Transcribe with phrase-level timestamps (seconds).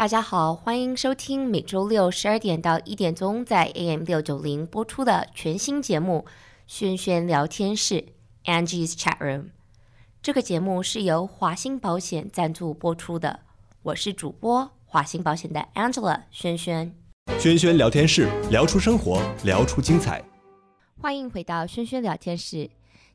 [0.00, 6.24] 大家好，欢迎收听每周六十二点到一点钟在 AM 六九零播出的全新节目
[6.66, 7.96] 《轩轩聊天室》
[8.46, 9.48] （Angie's Chat Room）。
[10.22, 13.40] 这个节目是由华兴保险赞助播出的，
[13.82, 16.96] 我是主播华兴保险的 Angela 轩轩。
[17.38, 20.24] 轩轩聊天室，聊出生活，聊出精彩。
[20.98, 22.70] 欢迎回到轩轩聊天室。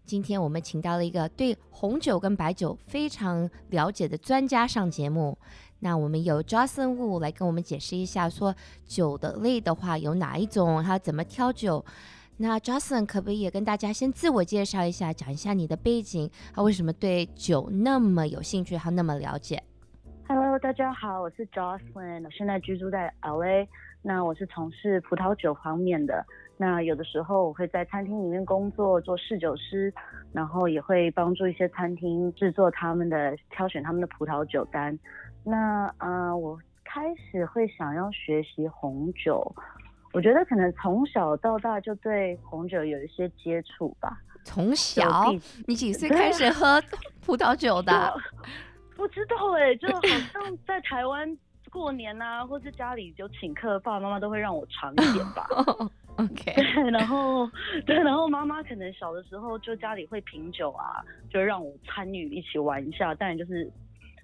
[0.06, 5.36] 今天我们请到了一个对红酒跟白酒非常了解的专家上节目。
[5.80, 8.56] 那我们有 Jocelyn Wu 来跟我们解释一下，说
[8.86, 11.84] 酒的类的话有哪一种，他怎么挑酒。
[12.38, 19.62] 那 Jocelyn 可不可以也跟大家先自我介绍一下，讲一下你的背景，他为什么对酒那么有兴趣，他那么了解
[20.28, 23.68] ？Hello，大家好，我是 Jocelyn，我现在居住在 LA。
[24.02, 26.24] 那我是从事葡萄酒方面的。
[26.58, 29.94] 那有的时候我会在餐厅里面工作，做侍酒师，
[30.32, 34.98] 然后也会帮助一些餐厅制作他们的挑选他们的葡萄酒单。
[35.44, 39.54] 那呃，我开始会想要学习红酒，
[40.14, 44.18] 我觉得可能从小到大就对红酒有一些接触吧。
[44.46, 45.26] 从小，
[45.68, 46.82] 你几岁开始喝
[47.26, 48.14] 葡萄酒的？
[48.96, 51.38] 不知道哎、欸，就好像在台湾
[51.70, 55.46] 过年啊，或是家里就请客，爸爸妈妈都会让我尝一点吧。
[56.18, 57.50] OK，对， 然后
[57.86, 63.70] 对，然后妈妈可能小的时候就家里会品酒啊，就让我参与一起玩一下，但就是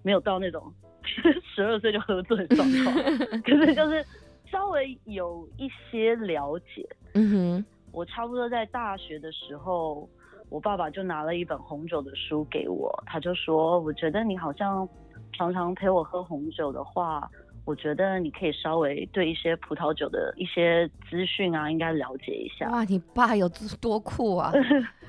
[0.04, 0.72] 没有到那种。
[1.56, 2.96] 十二岁就喝醉状况，
[3.42, 4.06] 可是就是
[4.46, 6.88] 稍微有一些了解。
[7.16, 10.08] 嗯哼，我差不多在大学的时候，
[10.50, 14.88] 我爸爸就拿了一本红酒的书给我，他就说：“我觉得你好像
[15.34, 17.28] 常常陪我喝红酒的话，
[17.66, 24.52] 我觉得你可以稍微对一些葡萄酒的一些资讯啊，应该了解一下。”哇，你爸有多酷啊！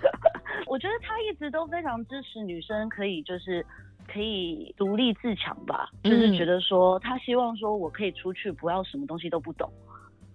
[0.67, 3.65] 我觉得他一直都非常支持女生，可以就是。
[4.13, 9.73] 可以独立自强吧，就是觉得说他希望说我可以出去，不要什么东西都不懂。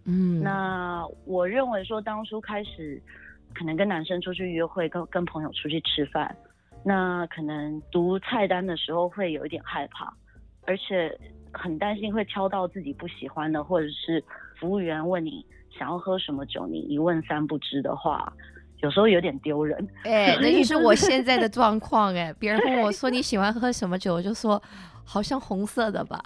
[0.06, 3.00] 嗯，那我认为说当初开始
[3.54, 6.34] 可能跟男生出去约会，跟跟朋友出去吃饭，
[6.84, 10.12] 那可能读菜单的时候会有一点害怕，
[10.66, 11.16] 而且
[11.58, 14.24] 很担心会挑到自己不喜欢的，或者是
[14.60, 18.32] 服务员问你想要喝什么酒，你一问三不知的话。
[18.82, 22.32] 有时候有点丢人，哎、欸，那就是我现在的 状况哎。
[22.38, 24.62] 别人问我说你喜欢喝什么酒，我就说
[25.04, 26.22] 好像红色的吧。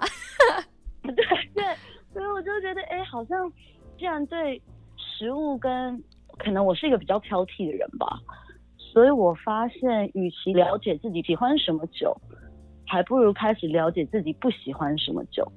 [1.02, 1.14] 对
[1.54, 1.64] 对，
[2.12, 3.50] 所以我就觉得哎、欸，好像
[3.98, 4.62] 既然对
[4.98, 6.04] 食物跟
[6.38, 8.20] 可能我是一个比较挑剔的人吧，
[8.78, 12.14] 所以我发现与其了解自己喜欢什么酒，
[12.86, 15.50] 还不如开始了解自己不喜欢什么酒。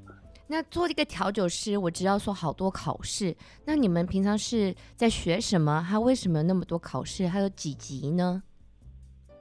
[0.46, 3.34] 那做一个调酒师，我知道说好多考试。
[3.64, 5.80] 那你们平常是在学什么？
[5.80, 7.26] 还为什么那么多考试？
[7.26, 8.42] 还有几级呢？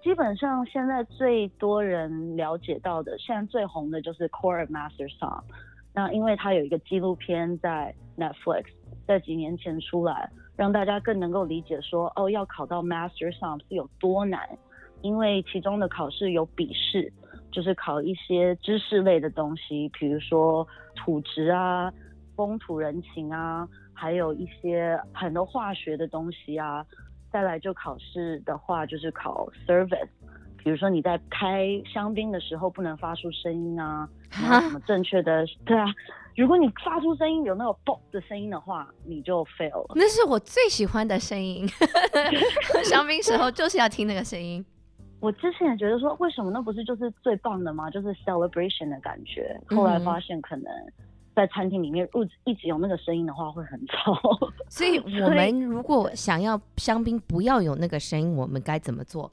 [0.01, 5.43] 基本上现在最多人了解到的，现在最红的就是 Core Master Som。
[5.93, 8.65] 那因为它有一个纪录片在 Netflix，
[9.05, 14.49] 在几年前出来，让大家更能够理解说，哦，要考到 Master Som 是有多难。
[15.01, 17.11] 因为其中的考试有笔试。
[17.53, 21.89] 就是考一些知识类的东西，比如说土质啊、
[22.35, 26.85] 风土人情啊，还有一些很多化学的东西啊。
[27.31, 30.07] 再来就考试的话，就是考 service，
[30.55, 35.87] 比如说你在开香槟的时候不能发出声音啊， 什么正确的，对啊，
[36.35, 39.93] 如果你发出声音有那种嘣的声音的话，你就 fail 了。
[39.95, 41.67] 那是我最喜欢的声音，
[42.71, 44.63] 喝 香槟时候就是要听那个声音。
[45.23, 47.89] 我之前也觉得说，为什么那不是就是最棒的吗？
[47.89, 49.57] 就是 celebration 的感觉。
[49.69, 50.65] 后来发现，可能
[51.33, 52.05] 在餐厅里面，
[52.43, 54.19] 一直有那个声音的话，会很吵。
[54.67, 59.31] 所以我们如果想要香槟不要有那个声音，我们该怎么做？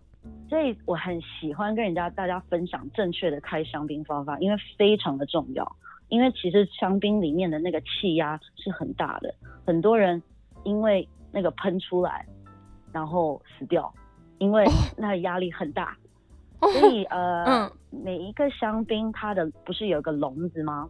[0.48, 5.76] 所以我很喜欢跟人家大家分享正确的开香槟方法，因为非常的重要。
[6.08, 9.34] 因为其实香槟里面的那个气压是很大的，
[9.66, 10.22] 很多人
[10.62, 12.24] 因为那个喷出来，
[12.92, 13.92] 然后死掉。
[14.40, 14.64] 因为
[14.96, 15.96] 那压力很大
[16.60, 16.72] ，oh.
[16.72, 20.88] 所以呃、嗯，每一个香槟它的不是有个笼子吗？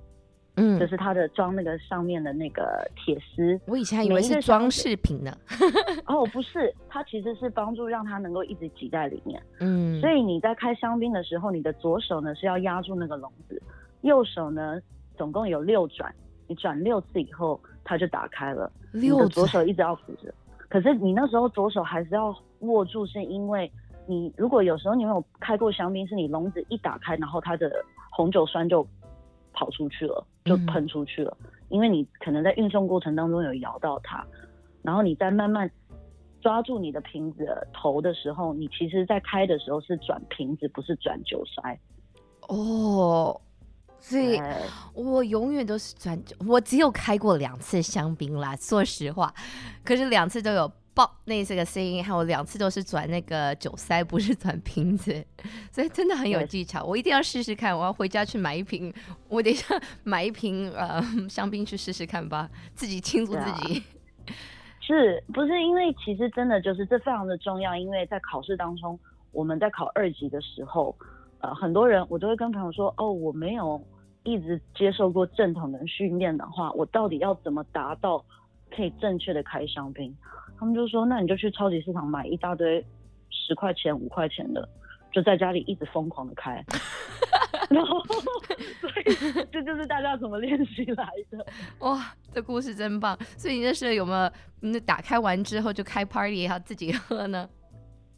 [0.55, 3.61] 嗯，就是它的装那个上面的那个铁丝。
[3.67, 5.37] 我以前还以为是装饰品呢。
[6.07, 9.43] 哦，不是，它其实是帮助让它能够一直挤在里面。
[9.59, 13.61] 嗯，所以你在开香槟的时候，你的左手呢是要压住那个笼子，
[14.03, 14.79] 右手呢
[15.17, 16.15] 总共有六转，
[16.47, 18.71] 你转六次以后它就打开了。
[18.93, 20.33] 六转，你的左手一直要扶着。
[20.71, 23.71] 可是你那时候左手还是要握住，是因为
[24.07, 27.71] 你如果有时候你没有开过香槟，是你笼子一打开，然后它的
[28.11, 28.87] 红酒酸就
[29.53, 31.37] 跑出去了，就喷出去了。
[31.41, 31.51] 嗯。
[31.71, 34.25] 因为你可能在运送过程当中有摇到它，
[34.83, 35.71] 然后你再慢慢
[36.41, 41.79] 抓住你的瓶子的头的时候，你其实在开的时候是转瓶子，不是转酒塞。
[42.49, 43.41] 哦，
[44.01, 44.41] 所以
[44.95, 49.33] 我永远都是转，我只有开过两次香槟啦，说实话，
[49.85, 55.25] 可是两次都有爆那这个声音，还有两次都是转那个酒塞，不是转瓶子，
[55.71, 56.83] 所以真的很有技巧。
[56.83, 58.93] 我一定要试试看，我要回家去买一瓶，
[59.29, 63.83] 我等一下买一瓶呃香槟去试试看吧，自己庆祝自己。
[64.83, 67.77] 是不是因为其实真的就是这非常的重要？
[67.77, 68.99] 因为在考试当中，
[69.31, 70.97] 我们在考二级的时候，
[71.41, 73.83] 呃，很多人我都会跟朋友说，哦，我没有
[74.25, 78.25] 一直接受过正统的训练的话，我到底要怎么达到
[78.75, 80.15] 可以正确的开香槟？
[80.59, 82.85] 他们就说，那你就去超级市场买一大堆
[83.31, 84.69] 十块钱、五块钱的，
[85.11, 86.63] 就在家里一直疯狂的开。
[87.71, 91.47] 然后，所以这就是大家怎么练习来的。
[91.81, 93.17] 哇，这故事真棒！
[93.39, 97.49] 所以你那时候有没有，那打开完之后就开 party，要自己喝呢？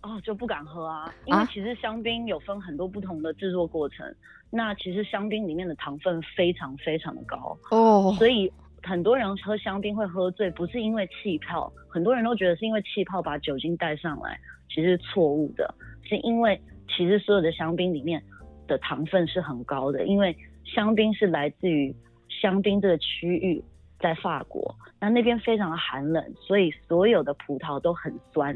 [0.02, 4.06] 哦，就不敢喝啊，因为其实香槟有分很多不同的制作过程。
[4.06, 4.14] 啊、
[4.50, 8.52] 那其实香槟里面的糖分非常非常的高哦，所以
[8.82, 14.38] 很多人喝香槟会喝醉，不是因为气泡，很多人都觉得是因为气泡把酒精带上来，
[14.69, 15.75] 其实是错误的，
[16.05, 18.22] 是因为其实所有的香槟里面。
[18.69, 20.34] 的糖分是很高的，因为
[20.64, 21.94] 香槟是来自于
[22.28, 23.62] 香槟这个区域，
[23.98, 28.55] 在法国，那那边非常的寒冷，所以所有的葡萄都很酸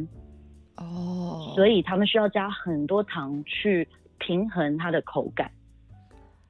[0.76, 3.88] 哦，所以他们需要加很多糖去
[4.18, 5.50] 平衡它的口感。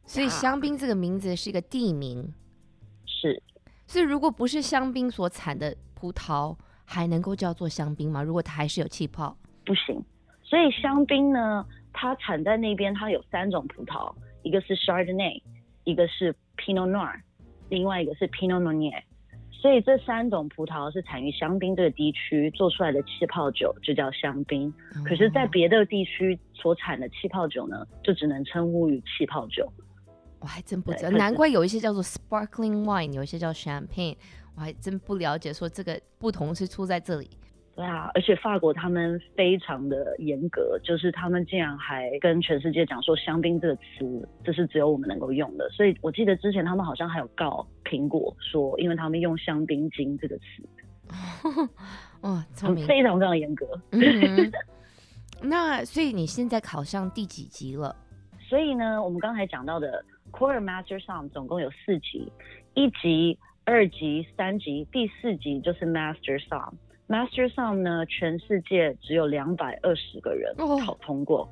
[0.05, 2.33] 所以香槟这个名字是一个地名，
[3.05, 3.43] 是。
[3.87, 8.23] 所以如果不是香槟所产的葡萄，还能够叫做香槟吗？
[8.23, 10.03] 如果它还是有气泡，不行。
[10.43, 11.67] 所以香槟呢？
[11.99, 15.41] 它产在那边，它有三种葡萄，一个是 Chardonnay，
[15.85, 17.21] 一个是 Pinot Noir，
[17.71, 19.03] 另外一个是 Pinot Meunier。
[19.61, 24.73] 所以这三种葡萄是产于香槟这个地区做出来的气泡酒，就叫香槟。
[24.95, 29.67] 嗯、可是，在别的地区所产的气泡酒呢，就只能称呼于气泡酒。
[30.41, 34.17] 我还真不知道，难怪有一些叫做 Sparkling Wine，有一些叫 Champagne，
[34.55, 37.31] 我还真不了解，说这个不同是出在这里。
[37.77, 45.69] 对啊，而且法国他们非常的严格，就是他们竟然还跟全世界讲说香槟这个词，这是只有我们能够用的。
[45.69, 50.45] 所以我记得之前他们好像还有告苹果说，因为他们用香槟精这个词，
[52.23, 52.43] 哦，
[52.89, 53.67] 非常非常严格。
[53.91, 54.51] 嗯、
[55.43, 57.95] 那所以你现在考上第几级了？
[58.49, 60.03] 所以呢，我们刚才讲到的
[60.33, 62.33] Quarter Master Somm 总共有四级，
[62.73, 66.73] 一级、二级、三级，第四级就是 Master Somm。
[67.09, 71.43] Master Somm 呢，全世界只有两百二十个人考通过。
[71.43, 71.49] 哦，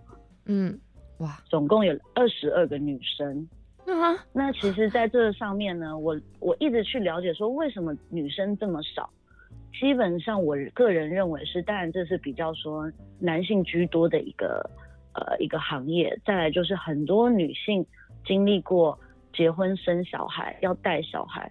[0.47, 0.81] 嗯，
[1.19, 3.49] 哇，总共有二十二个女生。
[3.87, 9.09] 啊，那其实在这上面呢，我我一直去了解说，为什么女生这么少？
[9.79, 12.91] 基本上，我个人认为是，当然这是比较说
[13.21, 14.69] 男性居多的一个
[15.13, 16.19] 呃一个行业。
[16.25, 17.85] 再来就是很多女性
[18.25, 18.99] 经历过
[19.33, 21.51] 结婚生小孩，要带小孩，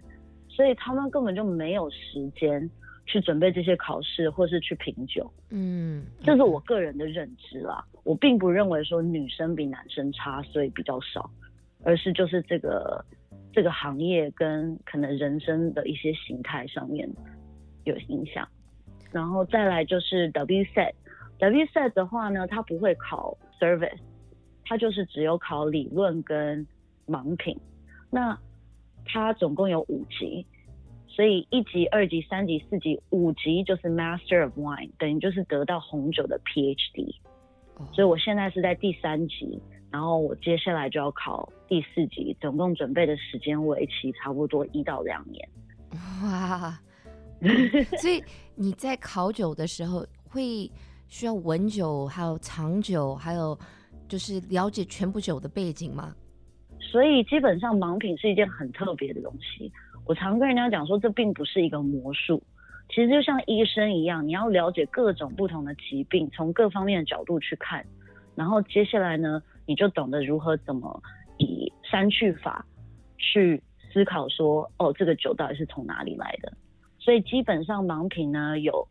[0.49, 2.69] 所以她们根本就没有时间。
[3.05, 7.85] 去准备这些考试，或是去品酒，嗯，这是我个人的认知啦。
[8.03, 11.29] 我并不认为说女生比男生差，所以比较少，
[11.83, 13.03] 而是就是这个
[13.51, 17.09] 这个行业跟可能人生的一些形态上面
[17.83, 18.47] 有影响。
[19.11, 23.99] 然后再来就是 WSET，WSET 的话呢，它不会考 service，
[24.63, 26.65] 它就是只有考理论跟
[27.05, 27.59] 盲品。
[28.09, 28.37] 那
[29.05, 30.45] 它总共有五级。
[31.15, 37.15] 所以一级、二级、三级、四级、五级就是 Master of Wine，等于就是得到红酒的 PhD。
[37.93, 45.47] 所以我现在是在第三级，然后我接下来就要考第四级，总共准备的时间为期差不多一到两年。
[46.23, 46.79] 哇！
[47.99, 48.23] 所以
[48.55, 50.71] 你在考酒的时候会
[51.07, 53.55] 需要闻酒，还有尝酒，还有
[54.07, 56.15] 就是了解全部酒的背景吗？
[56.79, 59.71] 所以基本上盲品是一件很特别的东西。
[60.05, 62.43] 我常跟人家讲说，这并不是一个魔术，
[62.89, 67.85] 其实就像医生一样，你要了解各种不同的疾病，从各方面的角度去看，
[68.35, 71.01] 然后接下来呢，你就懂得如何怎么
[71.37, 72.65] 以删去法
[73.17, 76.51] 去思考说，哦，这个酒到底是从哪里来的？
[76.99, 78.85] 所以基本上盲品呢，有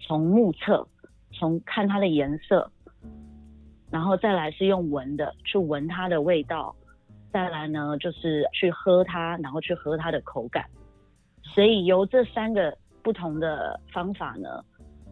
[0.00, 0.86] 从目测，
[1.32, 2.70] 从看它的颜色，
[3.90, 6.74] 然后再来是用闻的，去闻它的味道。
[7.34, 10.64] 再来呢，就是去喝它，然后去喝它的口感。
[11.42, 12.72] 所以由这三个
[13.02, 14.64] 不同的方法呢，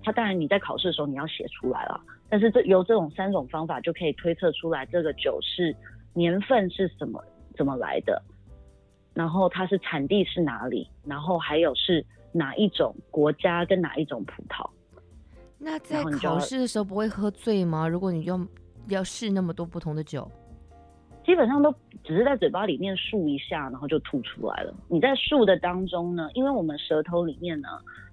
[0.05, 5.75] 它当然你在考试的时候你要写出来了，但是这由这种三种方法就可以推测出来这个酒是
[6.15, 7.21] 年份是什么
[7.57, 8.23] 怎么来的，
[9.15, 14.65] 然后它是产地是哪里，然后还有是哪一种国家跟哪一种葡萄。
[15.59, 17.89] 那在考试的时候不会喝醉吗？
[17.89, 18.41] 如果你要
[18.87, 20.31] 要试那么多不同的酒？
[21.25, 24.75] 基本上都只是在嘴巴里面漱一下，然后就吐出来了。
[24.89, 27.69] 你在漱的当中呢，因为我们舌头里面呢，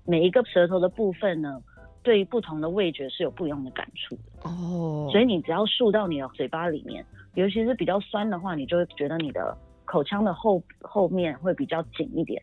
[0.06, 1.60] 每一个舌头的部分呢，
[2.04, 5.10] 对于不同的味觉是有不一样的感触的哦。
[5.12, 12.42] 所以你只要漱到你的嘴巴里面，尤其是比较酸的话，你就会觉得你的口腔的后后面会比较紧一点。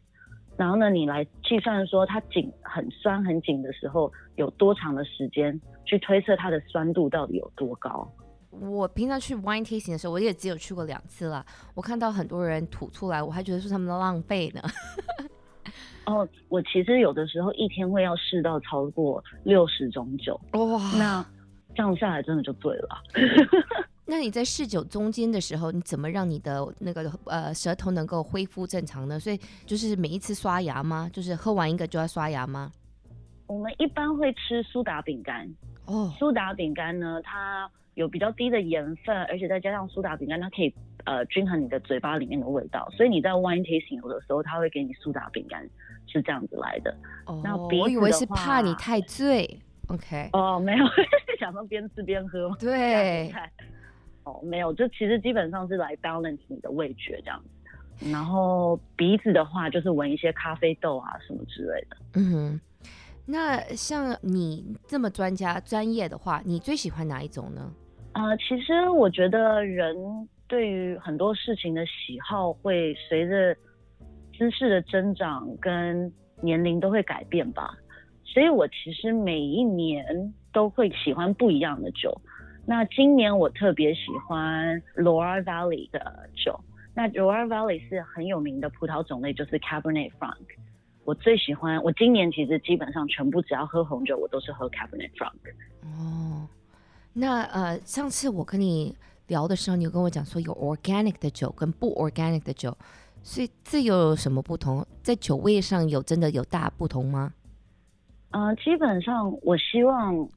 [0.57, 8.11] 然后呢，你来计算说它紧很酸很紧的时候，有多长的时间去推测它的酸度到底有多高。
[8.61, 11.45] 我平常去 wine tasting 的时候，我也只有去过两次了。
[11.75, 14.63] 我看到很多人吐出来，我还觉得是他们的浪费呢。
[16.07, 21.27] 哦，我其实有的时候一天会要试到超过六十种酒，哇，那
[21.75, 23.03] 这样下来真的就醉了。
[24.09, 29.19] 那你在试酒中间的时候，你怎么让你的那个呃舌头能够恢复正常呢？
[29.19, 31.11] 所以就是每一次刷牙吗？
[31.13, 32.71] 就是喝完一个就要刷牙吗？
[33.49, 35.53] 我们一般会吃苏打饼干。
[35.87, 40.73] 哦，苏打饼干呢，它有比较低的盐分，而且再加上苏打饼干，它可以
[41.05, 42.87] 呃均衡你的嘴巴里面的味道。
[42.93, 45.67] 所以你在 wine tasting 有的时候，它会给你苏打饼干，
[46.07, 46.95] 是这样子来的。
[47.25, 49.59] 哦，那我以为是怕你太醉。
[49.89, 50.29] OK。
[50.35, 50.85] 哦，没有，
[51.41, 52.55] 想说边吃边喝。
[52.61, 53.33] 对。
[54.25, 58.11] 哦，没有，就其实基本上是来 balance 你的味觉这样子。
[58.13, 61.97] 然后鼻子的话，就是闻一些咖啡豆啊什么之类的。
[62.13, 62.61] 嗯哼。
[63.29, 67.73] 那像你这么专家专业的话，你最喜欢哪一种呢？
[68.17, 69.95] 啊、呃，其实我觉得人
[70.49, 73.55] 对于很多事情的喜好会随着
[74.33, 77.77] 知识的增长跟年龄都会改变吧。
[78.25, 80.03] 所以我其实每一年
[80.51, 82.19] 都会喜欢不一样的酒。
[82.67, 86.59] 那今年我特别喜欢 Loire Valley 的酒。
[86.95, 90.41] 那 Loire Valley 是很有名的葡萄种类，就是 Cabernet Franc。
[91.05, 95.35] 我最喜欢，我今年其实基本上全部只要喝红酒，我都是喝 Cabernet Franc。
[95.83, 96.26] 哦，
[97.19, 98.95] 那呃，上次我跟你
[99.29, 102.77] 聊的时候，你有跟我讲说有 organic 的酒跟不 organic 的酒，
[103.23, 104.87] 所以这有什么不同？
[105.03, 107.33] 在酒味上有真的有大不同吗？
[108.33, 110.29] 呃，基本上我希望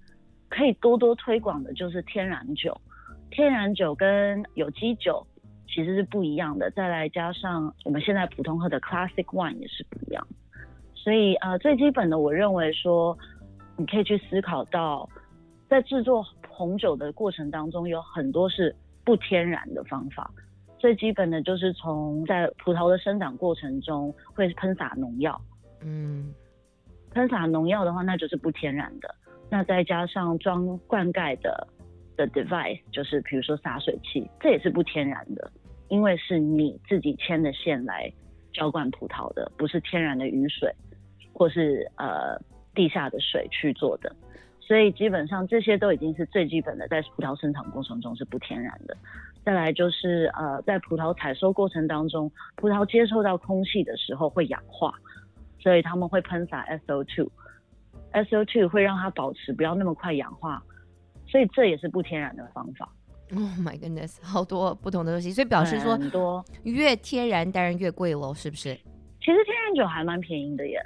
[0.47, 2.79] 可以多多推广的就是天然酒，
[3.29, 5.27] 天然酒跟有机酒
[5.67, 6.71] 其实是不一样的。
[6.71, 10.25] 再来加上我们现在普通喝的 Classic Wine 也是不一样。
[10.95, 13.17] 所以呃，最基本的，我认为说，
[13.75, 15.09] 你可以去思考到，
[15.69, 16.25] 在制作
[16.59, 18.75] 红酒的过程当中，有很多是
[19.05, 20.29] 不天然的方法。
[20.77, 25.41] 最基本的就是从在葡萄的生长过程中会喷洒农药，
[25.79, 26.33] 嗯，
[27.13, 29.15] 喷洒农药的话，那就是不天然的。
[29.49, 31.65] 那再加上装灌溉的
[32.17, 35.49] 的 device，就是比如说洒水器，这也是不天然的，
[35.87, 38.11] 因为是你自己牵的线来
[38.51, 40.69] 浇灌葡萄的，不是天然的雨水。
[41.31, 42.37] 或是呃
[42.75, 44.13] 地下的水去做的，
[44.69, 48.95] 所以基本上这些都已经是最基本的，在葡萄生产过程中是不天然的。
[49.43, 54.93] 再来就是呃在葡萄采收过程当中，葡萄接受到空气的时候会氧化，
[55.57, 60.63] 所以他们会喷洒 SO2，SO2 会让它保持不要那么快氧化，
[61.25, 62.87] 所以这也是不天然的方法。
[63.31, 68.75] Oh my goodness，好多不同的东西，所以表示说很多越天然当然越贵喽，是不是？
[69.19, 70.79] 其实天然酒还蛮便宜的耶。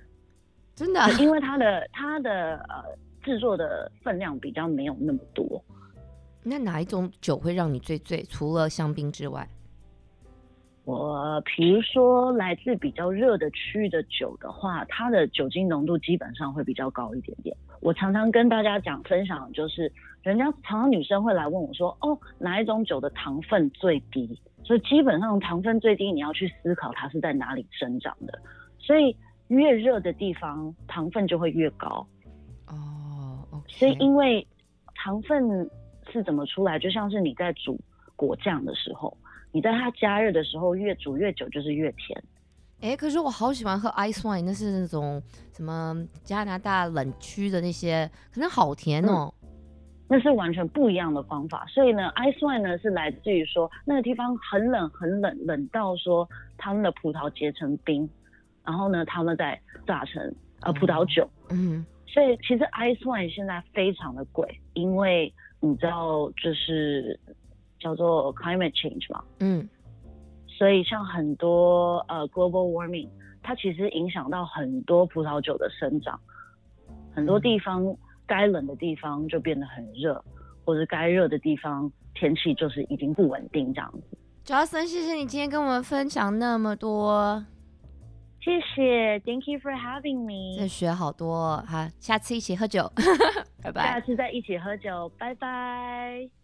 [0.74, 2.84] 真的，因为它的它的呃
[3.24, 5.60] 制作的分量比较没有那么多。
[6.44, 8.22] 那哪一种酒会让你最醉？
[8.24, 9.48] 除了香槟之外，
[10.84, 17.56] 我比如说来自比较热的区域的酒的话，它的酒精浓度基本上会比较高一点点。
[17.80, 24.38] 我常常跟大家讲分享，就是人家常常女生会来问我说，哦，哪一种酒的糖分最低？
[24.64, 28.38] 所以基本上糖分最低，你要去思考它是在哪里生长的。
[28.78, 29.16] 所以。
[29.50, 32.08] 越热的地方，糖分就会越高。
[33.74, 33.80] 哦，oh.
[33.80, 34.46] 所以因为
[34.96, 35.70] 糖分
[36.12, 36.78] 是怎么出来？
[36.78, 37.80] 就像是你在煮
[38.16, 39.16] 果酱的时候，
[39.52, 42.24] 你在它加热的时候，越煮越久就是越甜。
[42.82, 45.22] 哎、欸，可是我好喜欢喝 ice wine，那是那种
[45.54, 49.50] 什么加拿大冷区的那些，可能好甜哦、嗯。
[50.10, 51.66] 那是完全不一样的方法。
[51.68, 56.28] 所以呢，ice wine 呢是来自于说那个地方很冷很冷，冷到说
[56.58, 58.10] 他们的葡萄结成冰。
[58.66, 67.20] 然后呢，他们再榨成呃葡萄酒，嗯，所以其实 ice wine 现在非常的贵，因为你知道就是
[67.80, 69.68] 叫做 climate change 嘛，嗯，
[70.48, 73.10] 所以像很多呃 global warming，
[73.42, 76.20] 它其实影响到很多葡萄酒的生长，
[77.16, 77.84] 很多地方
[78.28, 80.24] 该冷的地方就变得很热，
[80.64, 84.18] 或者该热的地方天气就是已经不稳定这样子。
[84.46, 87.44] Jocelyn，谢谢你今天跟我们分享那么多。
[88.44, 90.60] 谢谢，Thank you for having me。
[90.60, 92.92] 这学好多，好，下次一起喝酒，
[93.64, 93.94] 拜拜。
[93.94, 96.43] 下次再一起喝酒，拜拜。